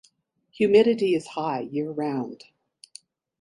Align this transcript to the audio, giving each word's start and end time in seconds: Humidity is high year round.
Humidity 0.53 1.13
is 1.13 1.27
high 1.27 1.59
year 1.59 1.91
round. 1.91 2.45